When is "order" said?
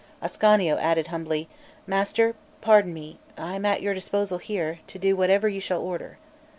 5.83-6.17